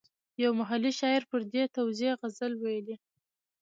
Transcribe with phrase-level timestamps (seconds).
[0.43, 2.95] یو محلي شاعر پر دې توزېع غزل ویلی.